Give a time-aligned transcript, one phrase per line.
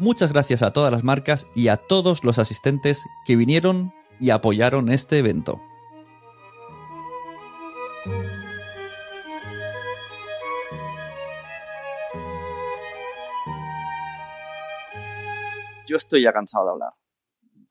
[0.00, 4.90] Muchas gracias a todas las marcas y a todos los asistentes que vinieron y apoyaron
[4.90, 5.60] este evento.
[15.88, 16.92] Yo estoy ya cansado de hablar.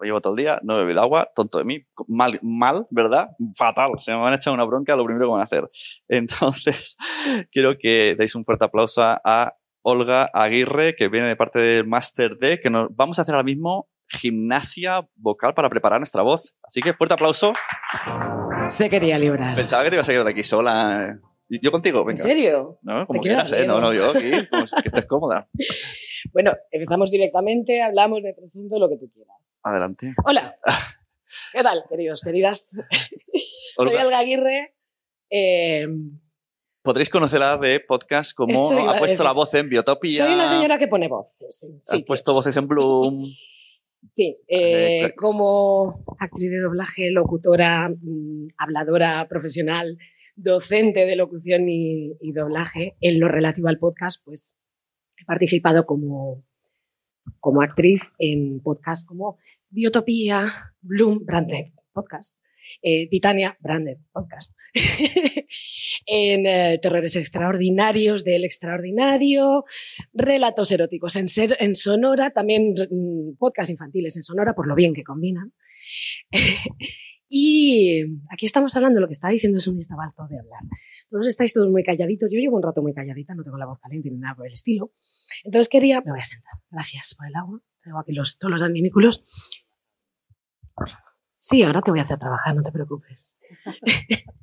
[0.01, 3.29] Llevo todo el día, no he bebido agua, tonto de mí, mal, mal, ¿verdad?
[3.57, 3.91] Fatal.
[3.99, 5.69] Se me van a echar una bronca, lo primero que van a hacer.
[6.09, 6.97] Entonces,
[7.51, 9.55] quiero que deis un fuerte aplauso a
[9.89, 13.45] Olga Aguirre, que viene de parte del Master D, que nos vamos a hacer ahora
[13.45, 16.57] mismo gimnasia vocal para preparar nuestra voz.
[16.61, 17.53] Así que fuerte aplauso.
[18.67, 19.55] Se quería librar.
[19.55, 21.17] Pensaba que te ibas a quedar aquí sola.
[21.47, 22.21] Y Yo contigo, venga.
[22.21, 22.79] ¿En serio?
[22.81, 23.65] No, como ¿Te quieres quieras, ¿eh?
[23.65, 25.47] No, no, yo aquí, pues, que estés cómoda.
[26.33, 29.37] Bueno, empezamos directamente, hablamos, me presento lo que tú quieras.
[29.63, 30.13] Adelante.
[30.25, 30.57] Hola.
[31.53, 32.83] ¿Qué tal, queridos, queridas?
[33.77, 34.05] Soy Olga.
[34.05, 34.73] Olga Aguirre.
[35.29, 35.87] eh,
[36.87, 40.23] Podréis conocerla de podcast como Eso ha puesto la voz en Biotopia.
[40.23, 41.67] soy una señora que pone voces.
[41.67, 43.25] en Ha puesto voces en Bloom.
[44.13, 49.97] Sí, eh, Eh, como actriz de doblaje, locutora, mm, habladora profesional,
[50.37, 54.57] docente de locución y, y doblaje, en lo relativo al podcast, pues
[55.19, 56.45] he participado como,
[57.41, 59.37] como actriz en podcasts como
[59.69, 60.39] Biotopía,
[60.79, 62.37] Bloom, Branded Podcast,
[62.81, 64.53] eh, Titania, Branded Podcast,
[66.05, 69.65] en eh, Terrores Extraordinarios del Extraordinario,
[70.13, 75.53] relatos eróticos en, Sonora, también mm, podcast infantiles en Sonora, por lo bien que combinan.
[77.29, 80.61] y aquí estamos hablando lo que estaba diciendo, es un estaba harto de hablar.
[81.09, 83.79] Todos estáis todos muy calladitos, yo llevo un rato muy calladita, no tengo la voz
[83.79, 84.91] caliente ni nada por el estilo.
[85.43, 88.61] Entonces quería, me voy a sentar, gracias por el agua, tengo aquí los, todos los
[88.61, 89.23] adminículos.
[91.37, 93.37] Sí, ahora te voy a hacer trabajar, no te preocupes.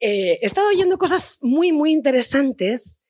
[0.00, 3.02] Eh, he estado oyendo cosas muy, muy interesantes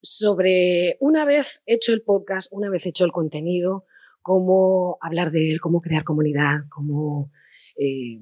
[0.00, 3.86] sobre una vez hecho el podcast, una vez hecho el contenido,
[4.20, 7.32] cómo hablar de él, cómo crear comunidad, cómo
[7.76, 8.20] eh,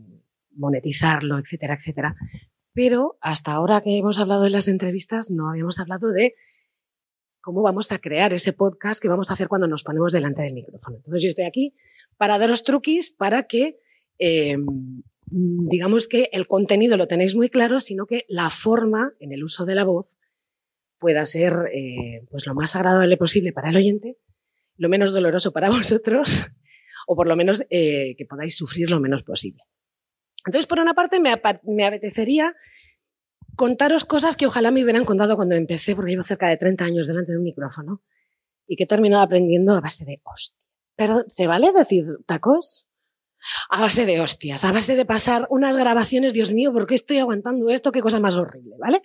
[0.53, 2.17] monetizarlo, etcétera, etcétera.
[2.73, 6.37] Pero hasta ahora que hemos hablado en las entrevistas, no habíamos hablado de
[7.43, 10.55] cómo vamos a crear ese podcast que vamos a hacer cuando nos ponemos delante del
[10.55, 10.97] micrófono.
[10.97, 11.75] Entonces yo estoy aquí
[12.21, 13.81] para daros truquis para que,
[14.19, 14.59] eh,
[15.25, 19.65] digamos que el contenido lo tenéis muy claro, sino que la forma en el uso
[19.65, 20.19] de la voz
[20.99, 24.19] pueda ser eh, pues lo más agradable posible para el oyente,
[24.77, 26.51] lo menos doloroso para vosotros,
[27.07, 29.63] o por lo menos eh, que podáis sufrir lo menos posible.
[30.45, 31.33] Entonces, por una parte, me,
[31.63, 32.55] me apetecería
[33.57, 37.07] contaros cosas que ojalá me hubieran contado cuando empecé, porque llevo cerca de 30 años
[37.07, 38.03] delante de un micrófono,
[38.67, 40.60] y que he terminado aprendiendo a base de hostia.
[41.01, 42.87] Perdón, ¿se vale decir tacos?
[43.71, 47.17] A base de hostias, a base de pasar unas grabaciones, Dios mío, ¿por qué estoy
[47.17, 47.91] aguantando esto?
[47.91, 49.01] Qué cosa más horrible, ¿vale?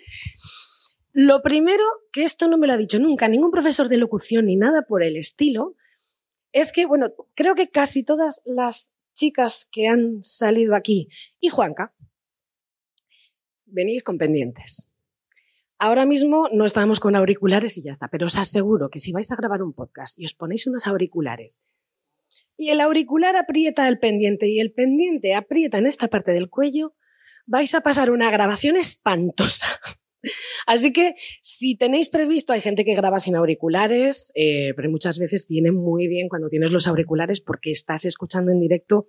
[1.14, 4.58] Lo primero, que esto no me lo ha dicho nunca ningún profesor de locución ni
[4.58, 5.78] nada por el estilo,
[6.52, 11.08] es que, bueno, creo que casi todas las chicas que han salido aquí,
[11.40, 11.96] y Juanca,
[13.64, 14.92] venís con pendientes.
[15.80, 19.32] Ahora mismo no estamos con auriculares y ya está, pero os aseguro que si vais
[19.32, 21.62] a grabar un podcast y os ponéis unos auriculares
[22.58, 26.96] y el auricular aprieta el pendiente y el pendiente aprieta en esta parte del cuello,
[27.46, 29.68] vais a pasar una grabación espantosa.
[30.66, 35.48] Así que si tenéis previsto, hay gente que graba sin auriculares, eh, pero muchas veces
[35.48, 39.08] viene muy bien cuando tienes los auriculares porque estás escuchando en directo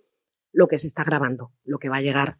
[0.52, 2.38] lo que se está grabando, lo que va a llegar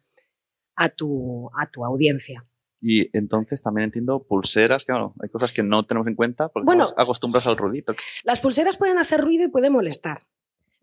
[0.75, 2.45] a tu, a tu audiencia.
[2.79, 6.83] Y entonces también entiendo pulseras, claro, hay cosas que no tenemos en cuenta porque Bueno.
[6.83, 7.95] estamos acostumbrados al ruidito.
[8.23, 10.21] Las pulseras pueden hacer ruido y puede molestar.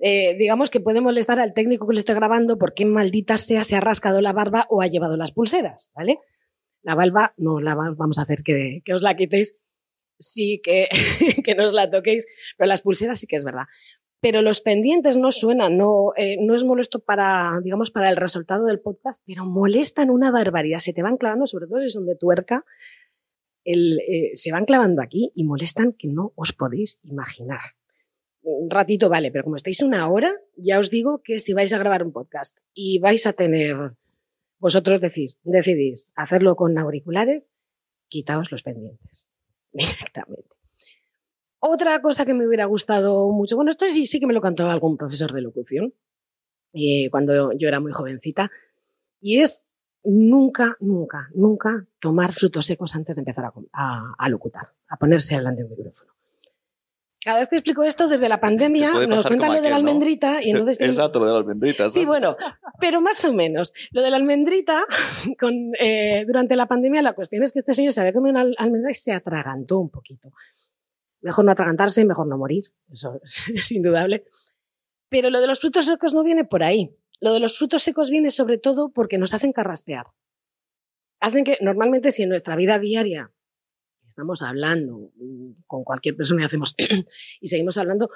[0.00, 3.76] Eh, digamos que puede molestar al técnico que le esté grabando porque maldita sea se
[3.76, 6.18] ha rascado la barba o ha llevado las pulseras, ¿vale?
[6.82, 9.56] La barba no la va- vamos a hacer que, que os la quitéis,
[10.18, 10.88] sí que,
[11.44, 12.26] que no la toquéis,
[12.58, 13.64] pero las pulseras sí que es verdad.
[14.20, 18.64] pero los pendientes no suenan, no, eh, no es molesto para, digamos, para el resultado
[18.66, 20.78] del podcast, pero molestan una barbaridad.
[20.78, 22.64] Se te van clavando, sobre todo si son de tuerca,
[23.64, 27.60] el, eh, se van clavando aquí y molestan que no os podéis imaginar.
[28.46, 31.78] Un ratito vale, pero como estáis una hora, ya os digo que si vais a
[31.78, 33.94] grabar un podcast y vais a tener,
[34.58, 37.52] vosotros decidís hacerlo con auriculares,
[38.08, 39.30] quitaos los pendientes
[39.72, 40.50] directamente.
[41.58, 44.68] Otra cosa que me hubiera gustado mucho, bueno, esto sí, sí que me lo cantó
[44.68, 45.94] algún profesor de locución
[46.74, 48.50] eh, cuando yo era muy jovencita,
[49.20, 49.70] y es
[50.02, 55.62] nunca, nunca, nunca tomar frutos secos antes de empezar a, a, locutar, a ponerse delante
[55.62, 56.13] de un micrófono.
[57.24, 60.50] Cada vez que explico esto desde la pandemia, nos cuentan lo de la almendrita y
[60.50, 60.78] entonces...
[60.78, 61.88] Exacto, lo de la almendrita.
[61.88, 62.36] Sí, bueno,
[62.78, 63.72] pero más o menos.
[63.92, 64.84] Lo de la almendrita,
[65.40, 68.54] con, eh, durante la pandemia, la cuestión es que este señor se había comido una
[68.58, 70.32] almendra y se atragantó un poquito.
[71.22, 73.18] Mejor no atragantarse, mejor no morir, eso
[73.54, 74.26] es, indudable.
[75.08, 76.94] Pero lo de los frutos secos no viene por ahí.
[77.20, 80.08] Lo de los frutos secos viene sobre todo porque nos hacen carraspear.
[81.20, 83.32] Hacen que normalmente si en nuestra vida diaria
[84.14, 86.76] estamos hablando mm, con cualquier persona y hacemos
[87.40, 88.08] y seguimos hablando,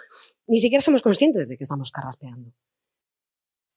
[0.47, 2.55] ni siquiera somos conscientes de que estamos carraspeando.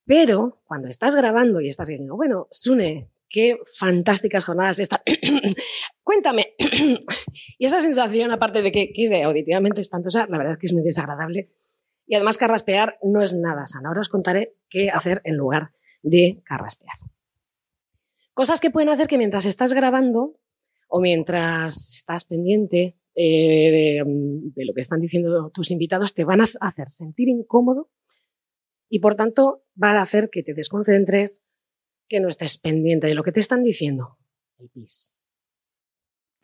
[0.05, 5.01] Pero cuando estás grabando y estás diciendo, bueno, Sune, qué fantásticas jornadas esta.
[6.03, 6.53] Cuéntame.
[7.57, 10.83] y esa sensación, aparte de que quede auditivamente espantosa, la verdad es que es muy
[10.83, 11.51] desagradable.
[12.05, 13.87] Y además carraspear no es nada sano.
[13.87, 15.71] Ahora os contaré qué hacer en lugar
[16.03, 16.97] de carraspear.
[18.33, 20.39] Cosas que pueden hacer que mientras estás grabando
[20.91, 26.47] o mientras estás pendiente eh, de, lo que están diciendo tus invitados, te van a
[26.59, 27.89] hacer sentir incómodo
[28.89, 31.43] y por tanto van a hacer que te desconcentres,
[32.09, 34.17] que no estés pendiente de lo que te están diciendo.
[34.57, 35.15] El pis.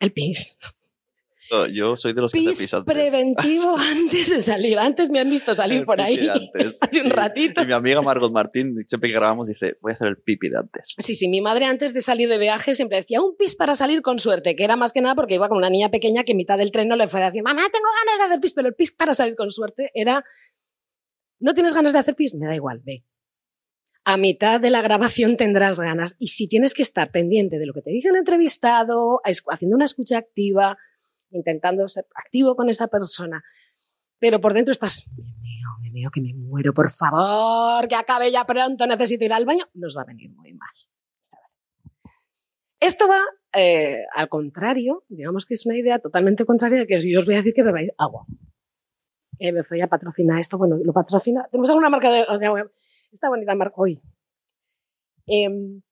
[0.00, 0.58] El pis.
[1.72, 2.94] Yo soy de los que pis antes.
[2.94, 4.78] preventivo antes de salir.
[4.78, 7.62] Antes me han visto salir por ahí hace un ratito.
[7.62, 10.58] Y, mi amiga Margot Martín, siempre que grabamos, dice, voy a hacer el pipi de
[10.58, 10.94] antes.
[10.98, 14.02] Sí, sí, mi madre antes de salir de viaje siempre decía, un pis para salir
[14.02, 16.38] con suerte, que era más que nada porque iba con una niña pequeña que en
[16.38, 18.68] mitad del tren no le fuera a decir, mamá, tengo ganas de hacer pis, pero
[18.68, 20.24] el pis para salir con suerte era,
[21.40, 22.34] ¿no tienes ganas de hacer pis?
[22.34, 23.04] Me da igual, ve
[24.08, 26.16] a mitad de la grabación tendrás ganas.
[26.18, 29.84] Y si tienes que estar pendiente de lo que te dice el entrevistado, haciendo una
[29.84, 30.78] escucha activa,
[31.30, 33.42] intentando ser activo con esa persona,
[34.18, 38.30] pero por dentro estás, me mío, me mío, que me muero, por favor, que acabe
[38.30, 40.74] ya pronto, necesito ir al baño, nos va a venir muy mal.
[42.80, 43.20] Esto va
[43.54, 47.34] eh, al contrario, digamos que es una idea totalmente contraria de que yo os voy
[47.34, 48.24] a decir que bebáis agua.
[49.40, 52.70] Eh, me a patrocinar esto, bueno, lo patrocina, tenemos alguna marca de agua
[53.12, 54.00] esta bonita marca hoy.
[55.26, 55.82] Em, eh,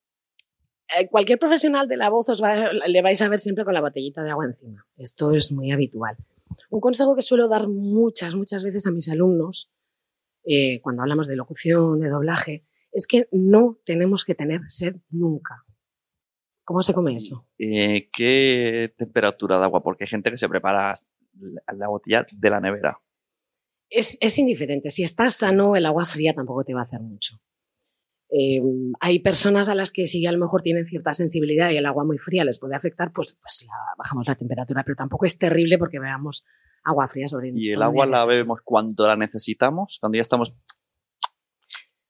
[1.11, 4.31] cualquier profesional de la voz os le vais a ver siempre con la botellita de
[4.31, 4.87] agua encima.
[4.97, 6.17] Esto es muy habitual.
[6.71, 9.73] Un consejo que suelo dar muchas, muchas veces a mis alumnos
[10.45, 15.65] eh, cuando hablamos de locución, de doblaje, es que no tenemos que tener sed nunca.
[16.65, 17.49] ¿Cómo se come eso?
[17.59, 19.83] Eh, ¿Qué temperatura de agua?
[19.83, 20.95] Porque hay gente que se prepara
[21.77, 23.01] la botella de la nevera
[23.91, 24.91] es, indiferente.
[24.91, 27.41] Si estás sano, el agua fría tampoco te va a hacer mucho.
[28.29, 28.61] Eh,
[29.01, 32.05] hay personas a las que si a lo mejor tienen cierta sensibilidad y el agua
[32.05, 36.01] muy fría les puede afectar, pues, pues bajamos la temperatura, pero tampoco es terrible porque
[36.01, 36.45] veamos
[36.85, 39.99] agua fría sobre ¿Y el agua la bebemos cuando la necesitamos?
[40.01, 40.55] Cuando ya estamos...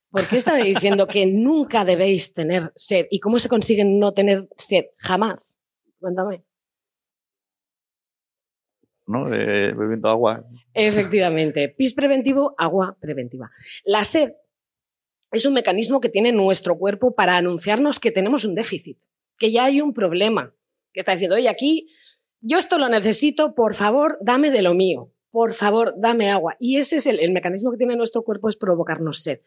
[0.09, 3.05] ¿Por qué está diciendo que nunca debéis tener sed?
[3.11, 4.85] ¿Y cómo se consigue no tener sed?
[4.97, 5.59] Jamás.
[5.99, 6.43] Cuéntame.
[9.07, 9.25] ¿no?
[9.25, 10.45] bebiendo agua.
[10.73, 11.69] Efectivamente.
[11.69, 13.49] Pis preventivo, agua preventiva.
[13.85, 14.33] La sed
[15.31, 18.97] es un mecanismo que tiene nuestro cuerpo para anunciarnos que tenemos un déficit,
[19.37, 20.55] que ya hay un problema,
[20.93, 21.89] que está diciendo, oye, aquí
[22.41, 26.55] yo esto lo necesito, por favor, dame de lo mío, por favor, dame agua.
[26.59, 29.41] Y ese es el, el mecanismo que tiene nuestro cuerpo, es provocarnos sed.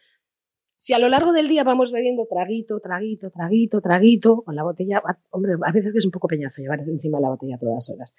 [0.75, 5.03] Si a lo largo del día vamos bebiendo traguito, traguito, traguito, traguito, con la botella,
[5.29, 8.15] hombre, a veces es un poco peñazo llevar encima la botella todas horas.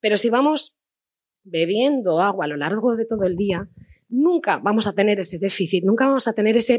[0.00, 0.78] Pero si vamos
[1.44, 3.68] bebiendo agua a lo largo de todo el día,
[4.12, 6.74] nunca vamos a tener ese déficit, nunca vamos a tener esa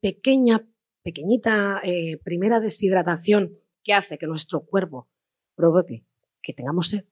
[0.00, 0.64] pequeña,
[1.02, 5.08] pequeñita eh, primera deshidratación que hace que nuestro cuerpo
[5.54, 6.04] provoque
[6.42, 7.04] que tengamos sed.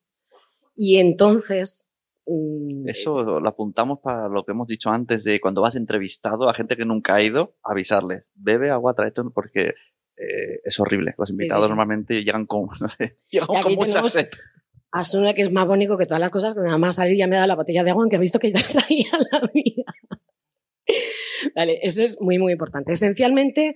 [0.76, 1.88] Y entonces...
[2.26, 6.54] Mm, Eso lo apuntamos para lo que hemos dicho antes de cuando vas entrevistado a
[6.54, 9.74] gente que nunca ha ido, avisarles, bebe agua, trae porque
[10.16, 11.14] eh, es horrible.
[11.18, 14.28] Los invitados normalmente llegan con, no sé, llegan con mucha sed.
[14.94, 17.34] Asuna que es más bonito que todas las cosas, que nada más salir ya me
[17.34, 19.84] da la botella de agua, aunque he visto que ya traía la mía.
[21.52, 22.92] vale, eso es muy, muy importante.
[22.92, 23.74] Esencialmente,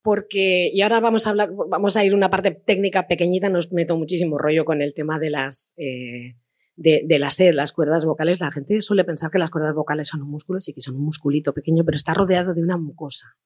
[0.00, 3.98] porque, y ahora vamos a hablar, vamos a ir una parte técnica pequeñita, nos meto
[3.98, 6.36] muchísimo rollo con el tema de las, eh,
[6.74, 10.08] de, de la sed, las cuerdas vocales, la gente suele pensar que las cuerdas vocales
[10.08, 13.36] son un músculo, sí que son un musculito pequeño, pero está rodeado de una mucosa.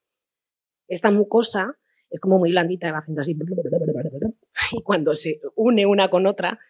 [0.86, 1.76] Esta mucosa
[2.08, 3.36] es como muy blandita va haciendo así.
[4.72, 6.60] Y cuando se une una con otra,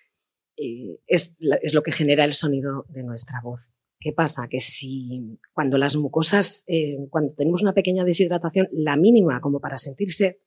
[0.63, 3.73] eh, es, lo que genera el sonido de nuestra voz.
[3.99, 4.47] ¿Qué pasa?
[4.49, 9.79] Que si cuando las mucosas, eh, cuando tenemos una pequeña deshidratación, la mínima como para
[9.79, 10.43] sentirse,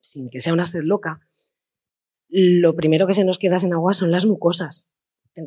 [0.00, 1.20] sin que sea una sed loca,
[2.28, 4.90] lo primero que se nos queda sin agua son las mucosas.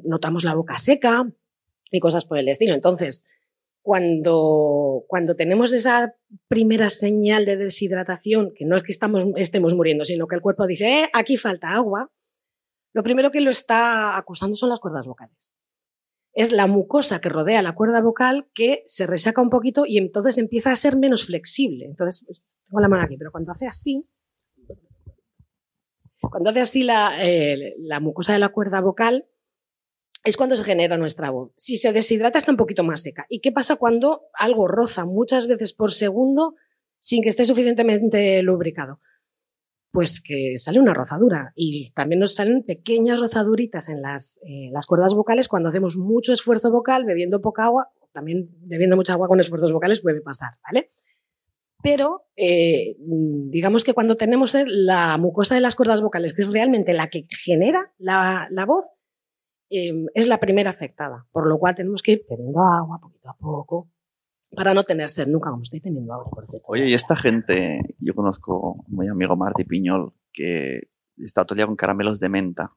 [0.04, 1.27] Notamos la boca seca
[1.92, 2.75] y cosas por el estilo.
[2.75, 3.25] Entonces,
[3.82, 6.16] cuando, cuando tenemos esa
[6.48, 10.68] primera señal de deshidratación, que no es que estamos, estemos muriendo, sino que el cuerpo
[10.68, 12.12] dice, eh, aquí falta agua,
[12.98, 15.56] lo primero que lo está acusando son las cuerdas vocales
[16.38, 20.38] es la mucosa que rodea la cuerda vocal que se resaca un poquito y entonces
[20.38, 21.86] empieza a ser menos flexible.
[21.86, 24.08] Entonces, tengo la mano aquí, pero cuando hace así,
[26.20, 29.25] cuando hace así la, eh, la mucosa de la cuerda vocal,
[30.24, 31.54] es cuando se genera nuestra voz.
[31.56, 33.25] Si se deshidrata está un poquito más seca.
[33.30, 36.54] ¿Y qué pasa cuando algo roza muchas veces por segundo
[37.00, 39.00] sin que esté suficientemente lubricado?
[39.98, 41.54] Pues que sale una rozadura.
[41.56, 45.48] Y también nos salen pequeñas rozaduritas en las, eh, las cuerdas vocales.
[45.48, 50.04] Cuando hacemos mucho esfuerzo vocal bebiendo poca agua, también bebiendo mucha agua con esfuerzos vocales
[50.04, 50.89] puede pasar, ¿vale?
[51.82, 56.94] Pero eh, digamos que cuando tenemos la mucosa de las cuerdas vocales, que es realmente
[56.94, 58.92] la que genera la, la voz,
[59.72, 63.36] eh, es la primera afectada, por lo cual tenemos que ir bebiendo agua poquito a
[63.36, 63.89] poco,
[64.51, 66.66] para no tener sed nunca, como estoy teniendo ahora, por cierto.
[66.68, 71.58] Oye, y esta gente, yo conozco a mi amigo Marty Piñol, que está todo el
[71.58, 72.75] día con caramelos de menta.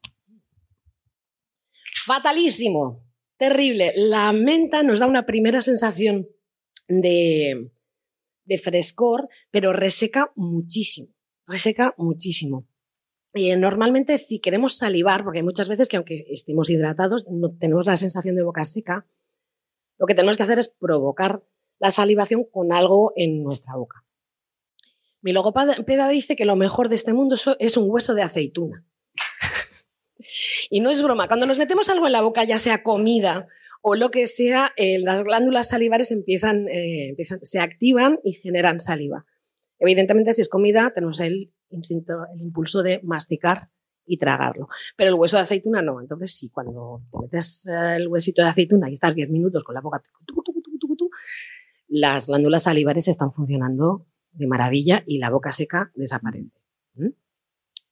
[2.04, 3.04] Fatalísimo,
[3.36, 3.92] terrible.
[3.96, 6.28] La menta nos da una primera sensación
[6.88, 7.70] de,
[8.44, 11.14] de frescor, pero reseca muchísimo,
[11.46, 12.66] reseca muchísimo.
[13.32, 17.86] Y normalmente si queremos salivar, porque hay muchas veces que aunque estemos hidratados, no tenemos
[17.86, 19.06] la sensación de boca seca,
[19.98, 21.44] lo que tenemos que hacer es provocar
[21.80, 24.04] la salivación con algo en nuestra boca.
[25.22, 28.86] Mi logopeda dice que lo mejor de este mundo es un hueso de aceituna.
[30.70, 33.48] y no es broma, cuando nos metemos algo en la boca, ya sea comida
[33.82, 38.78] o lo que sea, eh, las glándulas salivares empiezan, eh, empiezan, se activan y generan
[38.78, 39.24] saliva.
[39.78, 43.70] Evidentemente, si es comida, tenemos el instinto, el impulso de masticar
[44.06, 44.68] y tragarlo.
[44.96, 46.00] Pero el hueso de aceituna no.
[46.00, 49.74] Entonces, sí, cuando te metes eh, el huesito de aceituna y estás 10 minutos con
[49.74, 50.02] la boca
[51.90, 56.52] las glándulas salivares están funcionando de maravilla y la boca seca desaparece.
[56.94, 57.08] ¿Mm?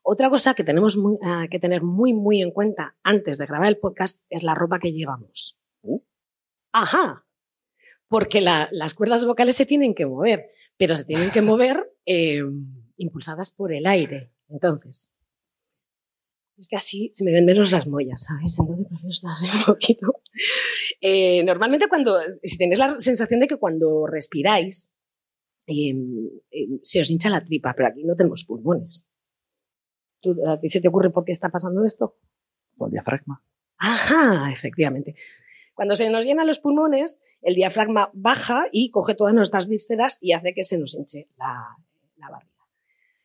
[0.02, 3.78] Otra cosa que tenemos eh, que tener muy, muy en cuenta antes de grabar el
[3.78, 5.59] podcast es la ropa que llevamos.
[5.83, 6.00] Uh.
[6.73, 7.26] Ajá.
[8.07, 10.47] Porque las cuerdas vocales se tienen que mover,
[10.78, 12.43] pero se tienen que mover eh,
[12.97, 14.33] impulsadas por el aire.
[14.49, 15.12] Entonces,
[16.57, 18.57] es que así se me ven menos las mollas, ¿sabes?
[18.59, 20.23] Entonces prefiero estar un poquito
[21.00, 24.95] eh, normalmente cuando, si tenéis la sensación de que cuando respiráis,
[25.67, 26.28] em,
[26.83, 29.09] se os hincha la tripa, pero aquí no tenemos pulmones.
[30.49, 32.17] ¿A ti se te ocurre por qué está pasando esto?
[32.76, 33.45] Por el diafragma.
[33.76, 35.14] Ajá, efectivamente.
[35.75, 40.33] Cuando se nos llenan los pulmones, el diafragma baja y coge todas nuestras vísceras y
[40.33, 41.76] hace que se nos hinche la,
[42.17, 42.67] la barriga.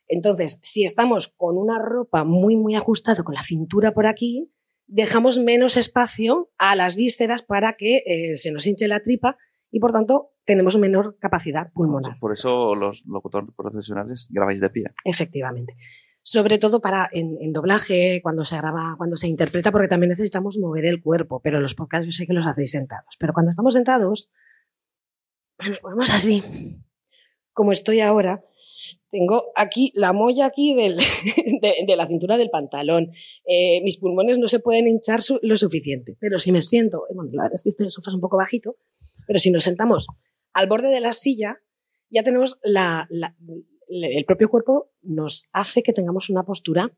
[0.08, 4.53] Entonces, si estamos con una ropa muy, muy ajustada, con la cintura por aquí,
[4.88, 9.38] dejamos menos espacio a las vísceras para que eh, se nos hinche la tripa
[9.72, 12.20] y por tanto tenemos menor capacidad pulmonar.
[12.20, 14.86] Por eso los locutores profesionales grabáis de pie.
[15.06, 15.76] Efectivamente.
[16.22, 20.86] Sobre todo para en, doblaje, cuando se graba, cuando se interpreta, porque también necesitamos mover
[20.86, 23.16] el cuerpo, pero los podcasts yo sé que los hacéis sentados.
[23.20, 24.32] Pero cuando estamos sentados,
[25.68, 26.80] nos ponemos así,
[27.52, 28.42] como estoy ahora,
[29.10, 33.12] tengo aquí la molla aquí de, la cintura del pantalón.
[33.46, 37.44] Eh, mis pulmones no se pueden hinchar lo suficiente, pero si me siento, bueno, la
[37.44, 38.78] verdad es que este sofá es un poco bajito,
[39.28, 40.08] pero si nos sentamos
[40.54, 41.60] al borde de la silla,
[42.10, 43.08] ya tenemos la,
[43.90, 46.92] el propio cuerpo nos hace que tengamos una postura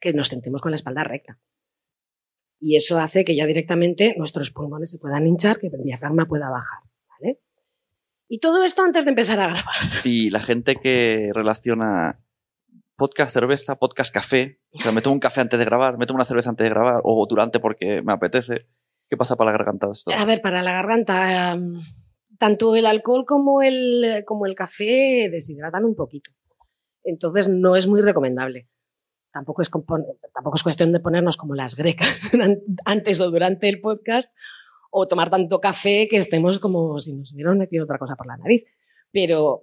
[0.00, 1.38] que nos sentemos con la espalda recta.
[2.58, 6.48] Y eso hace que ya directamente nuestros pulmones se puedan hinchar, que el diafragma pueda
[6.48, 6.91] bajar.
[8.32, 9.74] Y todo esto antes de empezar a grabar.
[10.04, 12.18] Y la gente que relaciona
[12.96, 16.16] podcast cerveza, podcast café, o sea, me tomo un café antes de grabar, me tomo
[16.16, 18.68] una cerveza antes de grabar o durante porque me apetece.
[19.10, 20.12] ¿Qué pasa para la garganta esto?
[20.16, 21.74] A ver, para la garganta, em,
[22.38, 26.30] tanto el alcohol como el, como el café deshidratan un poquito.
[27.04, 28.66] Entonces no es muy recomendable.
[29.30, 32.32] Tampoco es, tampoco es cuestión de ponernos como las grecas
[32.86, 34.32] antes o durante el podcast
[34.92, 38.36] o tomar tanto café que estemos como si nos hubieran metido otra cosa por la
[38.36, 38.64] nariz.
[39.10, 39.62] Pero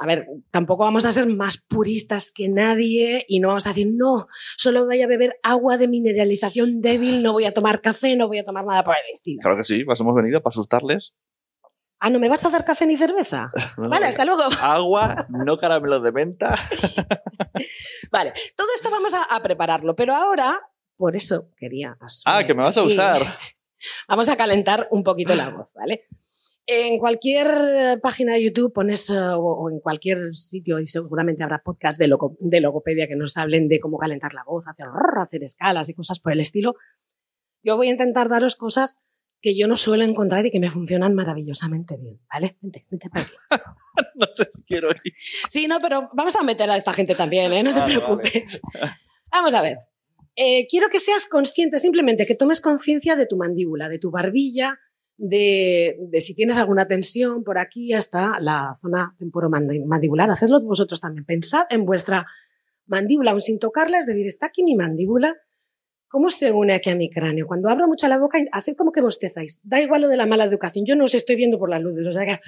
[0.00, 3.92] a ver, tampoco vamos a ser más puristas que nadie y no vamos a decir,
[3.94, 8.26] no, solo voy a beber agua de mineralización débil, no voy a tomar café, no
[8.26, 9.40] voy a tomar nada por el estilo.
[9.40, 11.14] Claro que sí, pues hemos venido para asustarles.
[12.00, 13.52] Ah, ¿no me vas a dar café ni cerveza?
[13.76, 14.42] Vale, hasta luego.
[14.60, 16.54] Agua, no caramelos de menta.
[18.10, 20.60] Vale, todo esto vamos a, a prepararlo, pero ahora,
[20.96, 21.96] por eso quería...
[22.26, 23.22] Ah, que me vas a usar.
[24.08, 26.04] Vamos a calentar un poquito la voz, ¿vale?
[26.66, 31.60] En cualquier eh, página de YouTube pones, eh, o, en cualquier sitio, y seguramente habrá
[31.62, 34.86] podcast de, logo- de logopedia que nos hablen de cómo calentar la voz, hacer,
[35.20, 36.74] hacer escalas y cosas por el estilo.
[37.62, 39.00] Yo voy a intentar daros cosas
[39.42, 42.56] que yo no suelo encontrar y que me funcionan maravillosamente bien, ¿vale?
[42.62, 43.34] Vente, vente para aquí.
[44.14, 45.12] no sé si quiero ir.
[45.50, 47.62] Sí, no, pero vamos a meter a esta gente también, ¿eh?
[47.62, 48.62] No te Vale, preocupes.
[49.30, 49.76] Vamos a ver.
[50.36, 54.80] Eh, quiero que seas consciente, simplemente que tomes conciencia de tu mandíbula, de tu barbilla,
[55.16, 60.30] de, de si tienes alguna tensión por aquí hasta la zona temporomandibular.
[60.30, 61.24] Hacedlo vosotros también.
[61.24, 62.26] Pensad en vuestra
[62.86, 65.36] mandíbula, aún sin tocarla, es decir, está aquí mi mandíbula.
[66.08, 67.46] ¿Cómo se une aquí a mi cráneo?
[67.46, 69.58] Cuando abro mucho la boca, haced como que bostezáis.
[69.64, 70.84] Da igual lo de la mala educación.
[70.86, 72.06] Yo no os estoy viendo por las luces.
[72.06, 72.40] O sea que...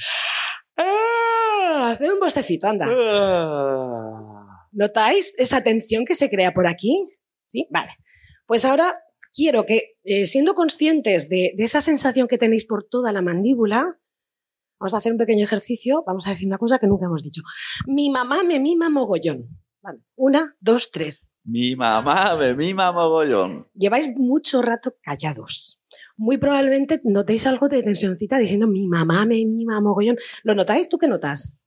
[0.76, 1.90] ¡Ah!
[1.92, 2.86] Haced un bostecito, anda.
[2.88, 4.68] Ah.
[4.70, 7.16] ¿Notáis esa tensión que se crea por aquí?
[7.46, 7.92] Sí, vale.
[8.46, 8.98] Pues ahora
[9.32, 13.98] quiero que, eh, siendo conscientes de, de esa sensación que tenéis por toda la mandíbula,
[14.78, 16.02] vamos a hacer un pequeño ejercicio.
[16.06, 17.42] Vamos a decir una cosa que nunca hemos dicho.
[17.86, 19.48] Mi mamá me mima mogollón.
[19.82, 20.00] Vale.
[20.16, 21.28] Una, dos, tres.
[21.44, 23.68] Mi mamá me mima mogollón.
[23.74, 25.80] Lleváis mucho rato callados.
[26.16, 30.16] Muy probablemente notéis algo de tensioncita diciendo mi mamá me mima mogollón.
[30.42, 30.88] ¿Lo notáis?
[30.88, 31.60] ¿Tú qué notas?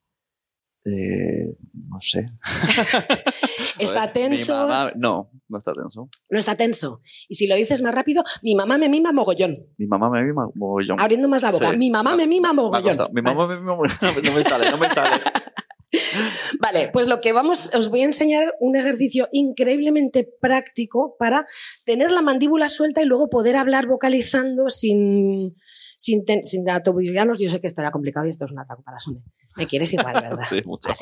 [0.85, 2.29] Eh, no sé.
[3.79, 4.53] ¿Está tenso?
[4.67, 6.09] mamá- no, no está tenso.
[6.29, 7.01] No está tenso.
[7.27, 9.57] Y si lo dices más rápido, mi mamá me mima mogollón.
[9.77, 10.99] Mi mamá me mima mogollón.
[10.99, 11.71] Abriendo más la boca.
[11.71, 11.77] Sí.
[11.77, 12.83] Mi mamá me mima Me mogollón.
[12.83, 13.09] costado.
[13.13, 13.97] Mi mamá me mima mogollón.
[14.25, 15.21] No me sale, no me sale.
[16.59, 21.47] Vale, pues lo que vamos, os voy a enseñar un ejercicio increíblemente práctico para
[21.83, 25.55] tener la mandíbula suelta y luego poder hablar vocalizando sin,
[25.99, 26.65] sin, ten- sin.
[26.65, 29.21] Yo sé que esto era complicado y esto es un ataque para Sune.
[29.57, 30.43] Me quieres igual, ¿verdad?
[30.47, 30.89] Sí, mucho.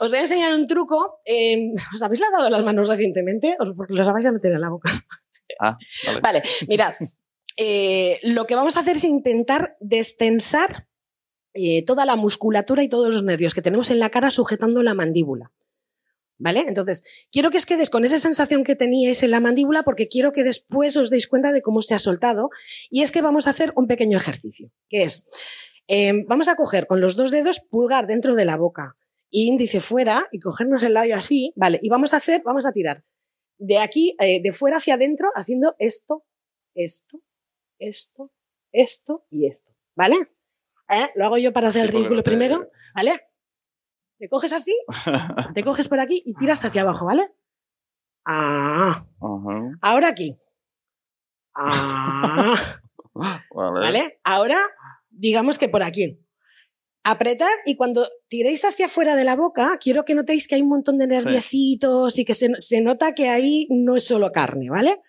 [0.00, 1.20] os voy a enseñar un truco.
[1.24, 3.56] eh, ¿Os habéis lavado las manos recientemente?
[3.60, 4.90] ¿O Porque los vais a meter en la boca.
[5.60, 6.20] Ah, vale.
[6.20, 6.92] Vale, mirad.
[7.56, 10.86] eh, lo que vamos a hacer es intentar destensar
[11.54, 14.92] eh, toda la musculatura y todos los nervios que tenemos en la cara sujetando la
[14.92, 15.52] mandíbula.
[16.38, 16.64] ¿Vale?
[16.68, 20.32] Entonces, quiero que os quedes con esa sensación que teníais en la mandíbula porque quiero
[20.32, 22.50] que después os deis cuenta de cómo se ha soltado.
[22.90, 25.28] Y es que vamos a hacer un pequeño ejercicio, que es,
[25.88, 28.96] eh, vamos a coger con los dos dedos pulgar dentro de la boca
[29.30, 31.80] y índice fuera y cogernos el labio así, ¿vale?
[31.82, 33.02] Y vamos a hacer, vamos a tirar
[33.58, 36.24] de aquí, eh, de fuera hacia adentro, haciendo esto,
[36.74, 37.20] esto,
[37.78, 38.32] esto,
[38.72, 40.16] esto y esto, ¿vale?
[40.88, 41.08] ¿Eh?
[41.14, 43.22] Lo hago yo para hacer el Sí, ridículo no primero, ¿vale?
[44.18, 44.72] Te coges así,
[45.54, 47.30] te coges por aquí y tiras hacia abajo, ¿vale?
[48.24, 49.78] Ah, Ajá.
[49.82, 50.38] ahora aquí.
[51.54, 52.54] Ah,
[53.14, 53.80] Vale.
[53.80, 54.20] ¿vale?
[54.24, 54.58] Ahora,
[55.10, 56.22] digamos que por aquí.
[57.04, 60.68] Apretad y cuando tiréis hacia afuera de la boca, quiero que notéis que hay un
[60.68, 65.00] montón de nerviecitos y que se, se nota que ahí no es solo carne, ¿vale?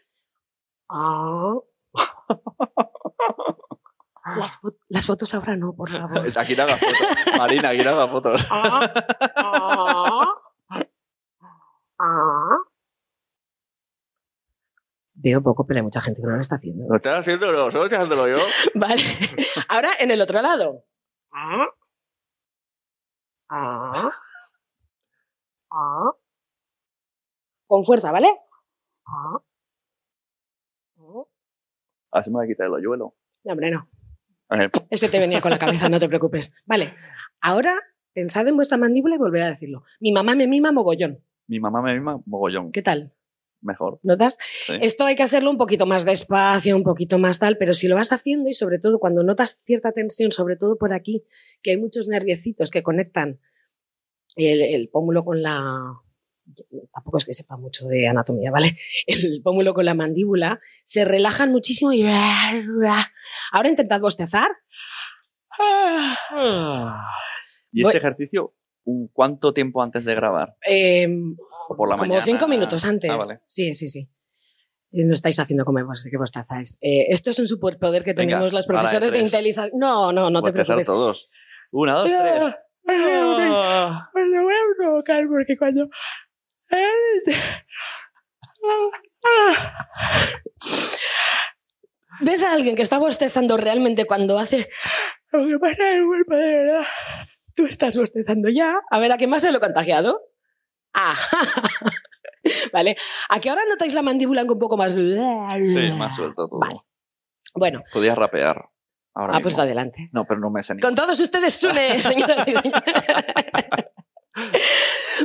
[0.90, 1.56] Ah.
[4.36, 6.20] Las, fo- las fotos ahora no, por favor.
[6.38, 7.38] Aquí no hagas fotos.
[7.38, 8.48] Marina, aquí no hagas fotos.
[8.50, 8.92] Ah,
[9.38, 10.34] ah,
[12.00, 12.58] ah.
[15.20, 16.86] Veo poco, pero hay mucha gente que no lo está haciendo.
[16.90, 17.72] ¿Lo estás haciendo no?
[17.72, 18.44] ¿Solo estoy haciéndolo yo?
[18.76, 19.02] Vale.
[19.70, 20.84] Ahora en el otro lado.
[21.34, 21.68] Ah.
[23.50, 24.12] Ah.
[25.72, 26.12] Ah.
[27.66, 28.28] Con fuerza, ¿vale?
[29.08, 29.38] Ah.
[31.00, 31.24] Ah.
[32.12, 33.16] Así me voy a quitar el hoyuelo.
[33.44, 33.90] No, hombre, no.
[34.90, 36.54] Ese te venía con la cabeza, no te preocupes.
[36.66, 36.94] Vale.
[37.42, 37.74] Ahora
[38.14, 39.84] pensad en vuestra mandíbula y volveré a decirlo.
[40.00, 41.20] Mi mamá me mima mogollón.
[41.48, 42.72] Mi mamá me mima mogollón.
[42.72, 43.14] ¿Qué tal?
[43.62, 44.00] Mejor.
[44.04, 44.38] ¿Notas?
[44.64, 44.74] Sí.
[44.82, 47.96] Esto hay que hacerlo un poquito más despacio, un poquito más tal, pero si lo
[47.96, 51.26] vas haciendo y sobre todo cuando notas cierta tensión, sobre todo por aquí,
[51.62, 53.40] que hay muchos nerviecitos que conectan
[54.36, 56.02] el, el pómulo con la...
[56.94, 58.78] Tampoco es que sepa mucho de anatomía, ¿vale?
[59.08, 62.04] El pómulo con la mandíbula, se relajan muchísimo y...
[63.52, 64.50] Ahora intentad bostezar.
[67.72, 68.56] ¿Y Voy- este ejercicio,
[69.14, 70.56] cuánto tiempo antes de grabar?
[70.68, 71.08] Eh,
[71.70, 72.24] ¿O por la como mañana?
[72.24, 73.10] cinco minutos antes.
[73.12, 73.42] Ah, vale.
[73.46, 74.10] Sí, sí, sí.
[74.92, 76.78] No estáis haciendo como vos, que bostezáis.
[76.82, 79.34] Eh, esto es un superpoder que Venga, tenemos los de profesores de tres.
[79.34, 79.72] inteligencia.
[79.78, 80.88] No, no, no te Bostezar preocupes.
[80.88, 81.30] todos.
[81.72, 82.56] Una, dos, tres.
[82.90, 84.10] Ah.
[84.14, 85.90] Voy a provocar, porque cuando.
[92.22, 94.70] ¿Ves a alguien que está bostezando realmente cuando hace
[95.32, 96.84] lo que pasa el cuerpo de verdad?
[97.56, 98.76] Tú estás bostezando ya.
[98.90, 100.22] A ver, ¿a qué más se lo he contagiado?
[100.94, 101.16] Ah.
[102.74, 102.98] vale.
[103.30, 104.94] ¿A qué ahora notáis la mandíbula un poco más...
[104.94, 106.60] Sí, más suelto todo.
[106.60, 106.82] Vale.
[107.54, 108.70] Bueno, Podías rapear.
[109.14, 109.64] Ahora ah, pues mismo.
[109.64, 110.10] adelante.
[110.12, 110.82] No, pero no me sé ni.
[110.82, 112.84] Con todos ustedes, Sune, señoras y señores.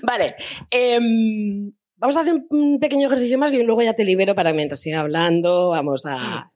[0.02, 0.34] Vale.
[0.70, 4.80] em, vamos a hacer un- pequeño ejercicio más y luego ya te libero para mientras
[4.80, 5.70] siga hablando.
[5.70, 6.50] Vamos a.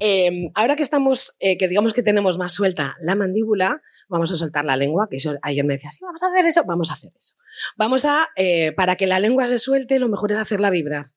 [0.00, 4.36] Em, ahora que estamos, eh, que digamos que tenemos más suelta la mandíbula, vamos a
[4.36, 6.94] soltar la lengua, que eso, ayer me decía, sí, vamos a hacer eso, vamos a
[6.94, 7.36] hacer eso.
[7.76, 11.10] Vamos a, eh, para que la lengua se suelte, lo mejor es hacerla vibrar.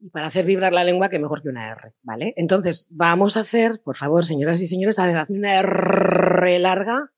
[0.00, 2.32] Y para hacer vibrar la lengua, que mejor que una R, ¿vale?
[2.36, 7.12] Entonces, vamos a hacer, por favor, señoras y señores, a ver, hazme una R larga.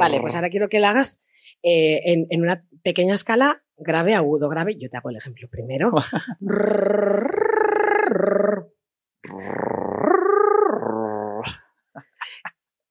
[0.00, 1.22] Vale, pues ahora quiero que la hagas
[1.62, 4.76] eh, en, en una pequeña escala grave, agudo, grave.
[4.78, 5.90] Yo te hago el ejemplo primero.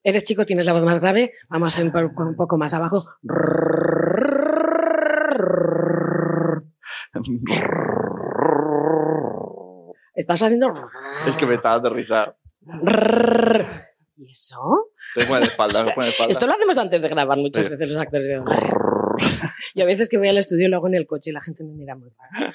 [0.02, 1.32] Eres chico, tienes la voz más grave.
[1.48, 3.00] Vamos a ir un po- un poco más abajo.
[10.14, 10.72] Estás haciendo.
[11.26, 12.36] Es que me está dando risa.
[14.16, 14.79] ¿Y eso?
[15.14, 16.02] Te de de.
[16.28, 17.72] Esto lo hacemos antes de grabar muchas Sí.
[17.72, 18.68] veces los actores de doblaje.
[19.74, 21.64] Y a veces que voy al estudio lo hago en el coche y la gente
[21.64, 22.52] me mira muy raro.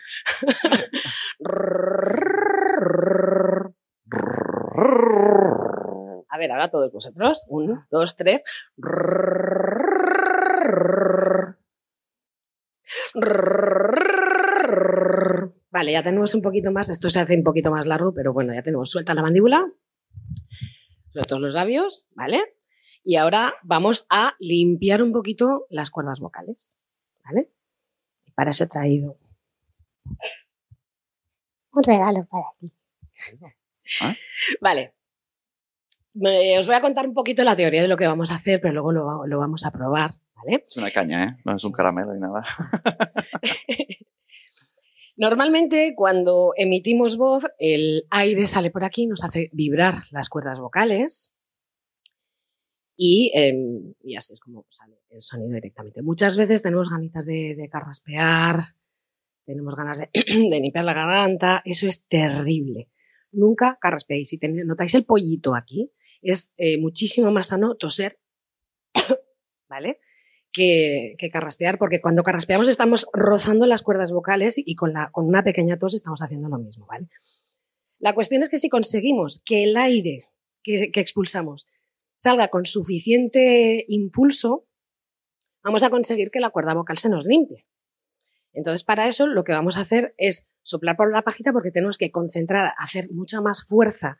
[6.30, 7.46] A ver, ahora todos vosotros.
[7.50, 8.44] Uno, dos, tres.
[15.72, 16.90] Vale, ya tenemos un poquito más.
[16.90, 19.66] Esto se hace un poquito más largo, pero bueno, ya tenemos suelta la mandíbula.
[21.16, 22.44] Sueltos los labios, ¿vale?
[23.02, 26.78] Y ahora vamos a limpiar un poquito las cuerdas vocales,
[27.24, 27.54] ¿vale?
[28.26, 29.18] Y para eso he traído
[31.72, 32.74] un regalo para ti.
[34.02, 34.14] ¿Ah?
[34.60, 34.94] Vale.
[36.60, 38.74] Os voy a contar un poquito la teoría de lo que vamos a hacer, pero
[38.74, 40.66] luego lo, lo vamos a probar, ¿vale?
[40.68, 41.42] Es una caña, ¿eh?
[41.46, 42.44] No es un caramelo ni nada.
[45.18, 51.34] Normalmente cuando emitimos voz, el aire sale por aquí, nos hace vibrar las cuerdas vocales
[52.98, 56.02] y, em, y así es como sale el sonido directamente.
[56.02, 58.60] Muchas veces tenemos ganitas de, de carraspear,
[59.46, 60.10] tenemos ganas de,
[60.50, 62.90] de limpiar la garganta, eso es terrible.
[63.32, 64.30] Nunca carraspeéis.
[64.30, 68.20] Si ten- notáis el pollito aquí, es eh, muchísimo más sano toser,
[69.70, 70.00] ¿vale?
[70.56, 75.26] Que, que carraspear, porque cuando carraspeamos estamos rozando las cuerdas vocales y con, la, con
[75.28, 77.10] una pequeña tos estamos haciendo lo mismo, ¿vale?
[78.00, 80.30] La cuestión es que si conseguimos que el aire
[80.64, 81.68] que, que expulsamos
[82.16, 84.66] salga con suficiente impulso,
[85.62, 87.66] vamos a conseguir que la cuerda vocal se nos limpie.
[88.54, 91.98] Entonces, para eso lo que vamos a hacer es soplar por la pajita porque tenemos
[91.98, 94.18] que concentrar, hacer mucha más fuerza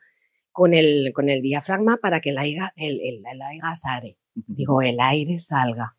[0.52, 4.18] con el, con el diafragma para que el aire, el, el, el aire sale.
[4.34, 5.96] Digo, el aire salga.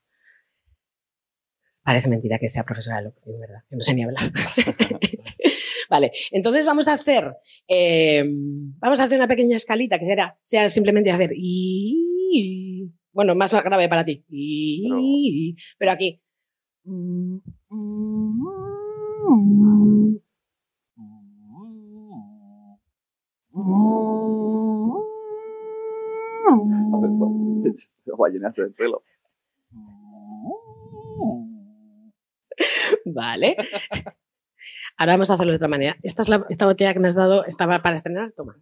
[1.88, 3.64] Parece mentira que sea profesora de locución, ¿verdad?
[3.70, 4.26] Que no sé ni hablar.
[5.90, 10.68] vale, entonces vamos a hacer, eh, vamos a hacer una pequeña escalita que será, sea
[10.68, 14.26] simplemente hacer y, bueno, más grave para ti.
[14.28, 16.22] Y, pero aquí.
[28.18, 29.04] Ballenas del pelo.
[33.14, 33.56] Vale.
[34.98, 35.96] Ahora vamos a hacerlo de otra manera.
[36.04, 38.32] Esta es la, esta botella que me has dado, estaba para estrenar.
[38.32, 38.60] Toma.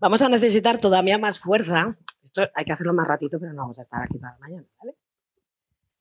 [0.00, 1.98] Vamos a necesitar todavía más fuerza.
[2.22, 4.96] Esto hay que hacerlo más ratito, pero no vamos a estar aquí la mañana, ¿vale?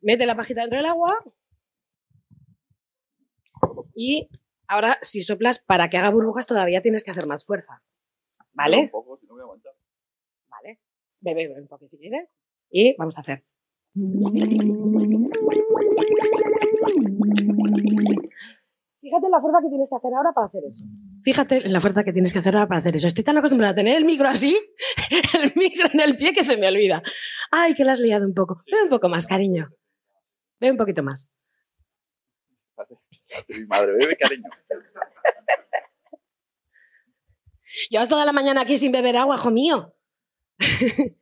[0.02, 1.14] Mete la pajita dentro del agua.
[3.94, 4.30] Y
[4.68, 7.84] ahora, si soplas para que haga burbujas, todavía tienes que hacer más fuerza.
[8.54, 8.78] ¿Vale?
[8.78, 9.74] Un poco, si no voy a manchar.
[10.48, 10.80] Vale.
[11.20, 12.30] Bebe, bebe un poco si quieres.
[12.72, 13.44] Y vamos a hacer.
[19.02, 20.84] Fíjate en la fuerza que tienes que hacer ahora para hacer eso.
[21.24, 23.08] Fíjate en la fuerza que tienes que hacer ahora para hacer eso.
[23.08, 24.58] Estoy tan acostumbrada a tener el micro así,
[25.42, 27.02] el micro en el pie que se me olvida.
[27.52, 28.62] Ay, que la has liado un poco.
[28.72, 29.70] Ve un poco más, cariño.
[30.60, 31.32] Ve un poquito más.
[33.48, 34.50] Mi madre, bebe cariño.
[37.90, 39.94] Llevas toda la mañana aquí sin beber agua, hijo mío.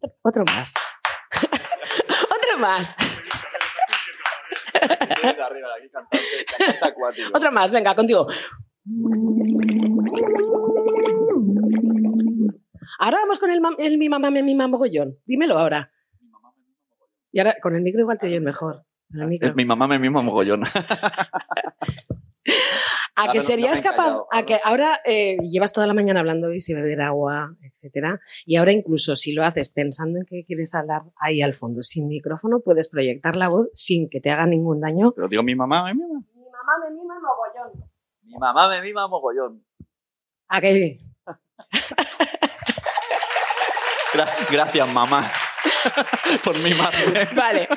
[0.00, 0.74] otro, otro más.
[2.24, 2.96] otro más.
[7.34, 8.26] Otro más, venga, contigo.
[12.98, 15.18] Ahora vamos con el, el mi mamá, mi mamá mogollón.
[15.26, 15.92] Dímelo ahora.
[17.32, 18.84] Y ahora con el micro igual te oyen mejor.
[19.54, 20.62] Mi mamá me misma mogollón.
[23.20, 26.52] A Ahora que serías capaz, callado, a que ahora eh, llevas toda la mañana hablando
[26.54, 30.74] y si beber agua, etcétera, y ahora incluso si lo haces pensando en que quieres
[30.74, 34.80] hablar ahí al fondo sin micrófono, puedes proyectar la voz sin que te haga ningún
[34.80, 35.12] daño.
[35.14, 36.20] Pero digo, mi mamá me mima.
[36.34, 37.90] Mi mamá me mima mogollón.
[38.22, 39.64] Mi mamá me mima mogollón.
[40.48, 41.00] ¿A que sí?
[44.14, 45.30] Gra- gracias, mamá.
[46.44, 47.28] por mimarme.
[47.36, 47.68] Vale.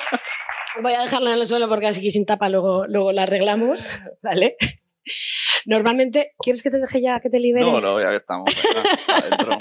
[0.82, 4.00] Voy a dejarla en el suelo porque así sin tapa luego, luego la arreglamos.
[4.22, 4.56] ¿Vale?
[5.66, 7.66] Normalmente, ¿quieres que te deje ya que te libere?
[7.66, 8.50] No, no, ya que estamos.
[9.08, 9.58] adentro.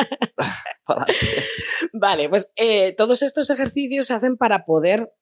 [1.92, 5.12] Vale, pues eh, todos estos ejercicios se hacen para poder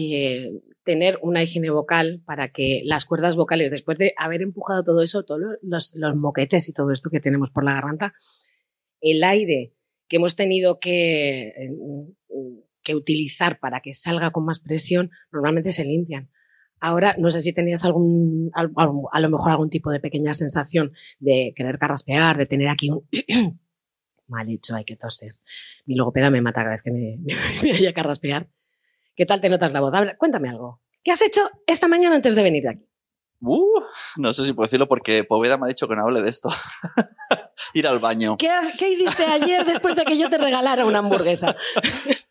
[0.00, 0.50] eh,
[0.84, 5.24] tener una higiene vocal, para que las cuerdas vocales, después de haber empujado todo eso,
[5.24, 8.14] todos los, los moquetes y todo esto que tenemos por la garganta,
[9.00, 9.74] el aire
[10.08, 11.70] que hemos tenido que, eh,
[12.82, 16.30] que utilizar para que salga con más presión, normalmente se limpian.
[16.86, 20.92] Ahora, no sé si tenías algún, al- a lo mejor algún tipo de pequeña sensación
[21.18, 23.08] de querer carraspear, de tener aquí un
[24.28, 25.30] mal hecho, hay que toser.
[25.86, 27.18] Mi logopeda me mata cada vez que me,
[27.62, 28.48] me oye carraspear.
[29.16, 29.92] ¿Qué tal te notas la voz?
[29.92, 30.82] Ver, cuéntame algo.
[31.02, 32.86] ¿Qué has hecho esta mañana antes de venir de aquí?
[33.40, 33.80] Uh,
[34.18, 36.50] no sé si puedo decirlo porque Poveda me ha dicho que no hable de esto.
[37.72, 38.36] Ir al baño.
[38.36, 41.56] ¿Qué, qué hiciste ayer después de que yo te regalara una hamburguesa?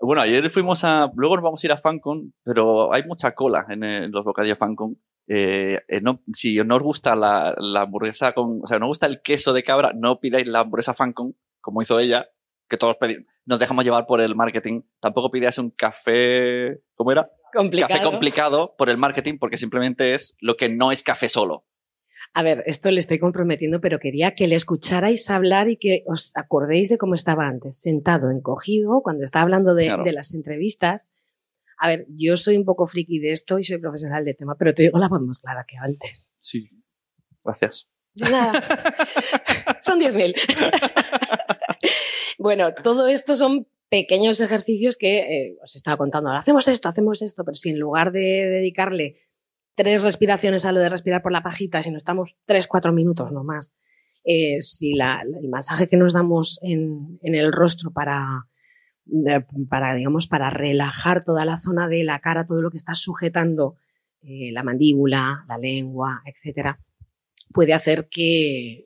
[0.00, 1.10] Bueno, ayer fuimos a.
[1.14, 4.58] Luego nos vamos a ir a Fancon, pero hay mucha cola en, eh, los bocadillos
[4.58, 4.96] Fancon.
[5.28, 8.60] Eh, eh, no, si no os gusta la, la hamburguesa con.
[8.62, 11.82] O sea, no os gusta el queso de cabra, no pidáis la hamburguesa Fancon, como
[11.82, 12.28] hizo ella,
[12.68, 13.26] que todos pedimos.
[13.44, 14.82] Nos dejamos llevar por el marketing.
[15.00, 16.80] Tampoco pidáis un café.
[16.94, 17.30] ¿Cómo era?
[17.52, 17.88] Complicado.
[17.88, 21.64] Café complicado por el marketing, porque simplemente es lo que no es café solo.
[22.32, 26.36] A ver, esto le estoy comprometiendo, pero quería que le escucharais hablar y que os
[26.36, 30.04] acordéis de cómo estaba antes, sentado, encogido, cuando estaba hablando de, Claro.
[30.04, 31.10] de las entrevistas.
[31.76, 34.72] A ver, yo soy un poco friki de esto y soy profesional de tema, pero
[34.74, 36.30] te digo la voz más clara que antes.
[36.36, 36.68] Sí.
[37.42, 37.88] Gracias.
[38.14, 38.52] Nada.
[39.80, 40.34] son 10.000.
[42.38, 46.28] bueno, todo esto son pequeños ejercicios que eh, os estaba contando.
[46.28, 49.16] Ahora hacemos esto, hacemos esto, pero si en lugar de dedicarle
[49.80, 53.32] tres respiraciones a lo de respirar por la pajita, si no estamos tres, cuatro minutos,
[53.32, 53.74] no más,
[54.24, 58.46] eh, si el masaje que nos damos en, el rostro para,
[59.06, 59.40] eh,
[59.70, 63.76] para, digamos, para relajar toda la zona de la cara, todo lo que está sujetando
[64.20, 66.78] eh, la mandíbula, la lengua, etcétera,
[67.50, 68.84] puede hacer que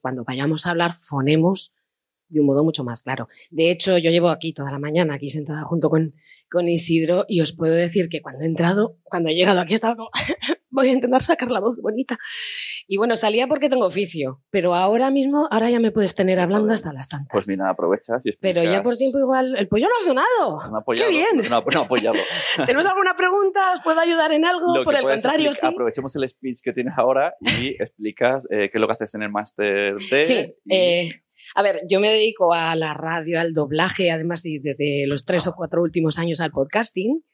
[0.00, 1.74] cuando vayamos a hablar fonemos
[2.28, 3.28] de un modo mucho más claro.
[3.50, 6.14] De hecho, yo llevo aquí toda la mañana, aquí sentada junto con,
[6.50, 9.96] con Isidro, y os puedo decir que cuando he entrado, cuando he llegado aquí, estaba
[9.96, 10.10] como,
[10.70, 12.18] voy a intentar sacar la voz bonita.
[12.88, 16.72] Y bueno, salía porque tengo oficio, pero ahora mismo, ahora ya me puedes tener hablando
[16.72, 17.28] hasta las tantas.
[17.32, 20.70] Pues mira, aprovechas y pero ya por tiempo igual, el pollo no ha sonado.
[20.70, 21.08] No apoyado.
[21.10, 21.50] ¡Qué bien!
[21.50, 22.16] No, no apoyado.
[22.66, 23.60] ¿Tenemos alguna pregunta?
[23.74, 24.76] ¿Os puedo ayudar en algo?
[24.76, 25.66] Lo por el contrario, sí.
[25.66, 29.22] Aprovechemos el speech que tienes ahora y explicas eh, qué es lo que haces en
[29.22, 30.24] el máster de.
[30.24, 31.22] Sí, y- eh,
[31.54, 35.46] a ver, yo me dedico a la radio, al doblaje, además y desde los tres
[35.46, 37.24] o cuatro últimos años al podcasting.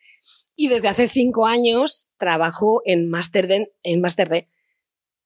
[0.55, 4.49] Y desde hace cinco años trabajo en Master D, en Master D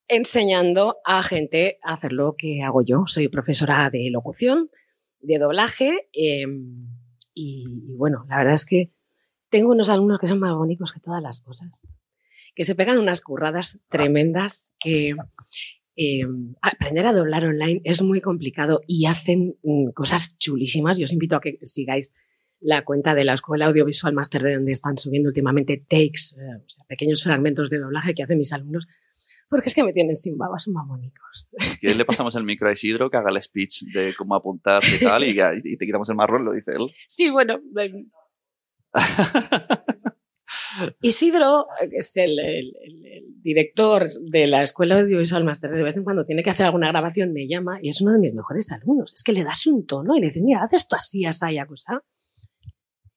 [0.09, 3.05] enseñando a gente a hacer lo que hago yo.
[3.07, 4.71] Soy profesora de locución,
[5.21, 6.47] de doblaje eh,
[7.35, 8.93] y, y bueno, la verdad es que
[9.49, 11.87] tengo unos alumnos que son más bonitos que todas las cosas,
[12.55, 15.15] que se pegan unas curradas tremendas que
[15.97, 16.27] eh,
[16.61, 20.99] aprender a doblar online es muy complicado y hacen mm, cosas chulísimas.
[20.99, 22.15] Yo os invito a que sigáis
[22.61, 26.69] la cuenta de la Escuela Audiovisual Master de donde están subiendo últimamente takes, eh, o
[26.69, 28.87] sea, pequeños fragmentos de doblaje que hacen mis alumnos,
[29.49, 31.49] porque es que me tienen sin baba, son más bonitos.
[31.81, 35.03] que le pasamos el micro a Isidro que haga el speech de cómo apuntar y
[35.03, 35.31] tal, y,
[35.65, 36.91] y te quitamos el marrón, lo dice él.
[37.07, 37.61] Sí, bueno.
[37.79, 38.07] eh,
[41.01, 45.83] Isidro, eh, que es el, el- el- el director de la Escuela Audiovisual Master, de
[45.83, 48.35] vez en cuando tiene que hacer alguna grabación, me llama y es uno de mis
[48.35, 49.15] mejores alumnos.
[49.15, 52.03] Es que le das un tono y le dices, mira, haz esto así, así, cosa.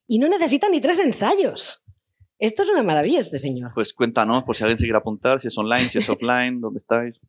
[0.08, 1.84] Y no necesita ni tres ensayos.
[2.38, 3.72] Esto es una maravilla, este señor.
[3.76, 6.78] Pues cuéntanos, por si alguien se quiere apuntar, si es online, si es offline, dónde
[6.78, 7.20] estáis.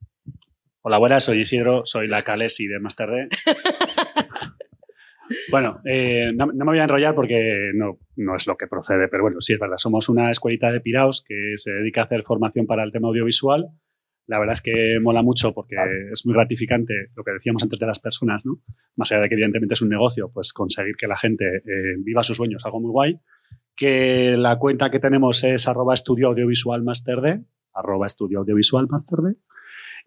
[0.82, 3.28] Hola, buenas, soy Isidro, soy la Calesi de Master D.
[5.50, 9.08] bueno, eh, no, no me voy a enrollar porque no, no es lo que procede,
[9.08, 9.76] pero bueno, sí es verdad.
[9.78, 13.68] Somos una escuelita de piraos que se dedica a hacer formación para el tema audiovisual.
[14.26, 15.76] La verdad es que mola mucho porque
[16.12, 18.60] es muy gratificante lo que decíamos antes de las personas, ¿no?
[18.96, 22.22] Más allá de que evidentemente es un negocio, pues conseguir que la gente eh, viva
[22.22, 23.18] sus sueños, algo muy guay.
[23.74, 27.40] Que la cuenta que tenemos es arroba estudio audiovisual master D,
[27.72, 29.34] arroba estudio audiovisual master D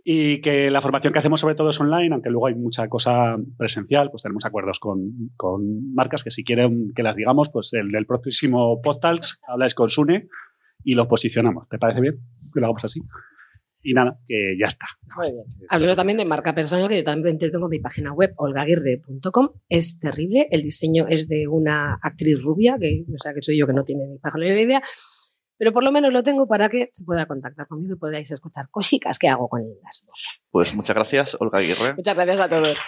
[0.03, 3.37] y que la formación que hacemos sobre todo es online, aunque luego hay mucha cosa
[3.57, 7.89] presencial, pues tenemos acuerdos con, con marcas que si quieren que las digamos, pues el
[7.91, 10.27] del próximo Podtalks habláis con Sune
[10.83, 11.69] y los posicionamos.
[11.69, 12.15] ¿Te parece bien?
[12.53, 13.01] Que lo hagamos así.
[13.81, 14.85] Y nada, que ya está.
[15.17, 15.43] Muy bien.
[15.69, 19.49] Hablemos también de marca personal, que yo también tengo mi página web, olgaguirre.com.
[19.69, 23.67] Es terrible, el diseño es de una actriz rubia, que, o sea, que soy yo
[23.67, 24.81] que no tiene ni página ni idea,
[25.57, 28.69] pero por lo menos lo tengo para que se pueda contactar conmigo y podáis escuchar
[28.69, 30.41] cositas que hago con las dos.
[30.51, 31.95] Pues muchas gracias, Olga Aguirre.
[31.95, 32.79] Muchas gracias a todos.